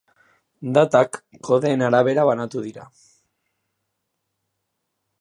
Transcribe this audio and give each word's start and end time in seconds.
Datak 0.77 1.19
kodeen 1.49 1.85
arabera 1.89 2.25
banatu 2.31 2.65
dira. 2.71 2.89